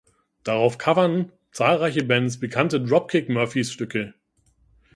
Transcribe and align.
Darauf 0.43 0.79
covern 0.79 1.31
zahlreiche 1.51 2.03
Bands 2.03 2.39
bekannte 2.39 2.81
Dropkick-Murphys-Stücke. 2.81 4.15